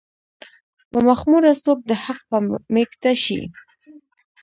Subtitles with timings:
[0.93, 2.37] چې مخموره څوک د حق په
[2.75, 3.41] ميکده شي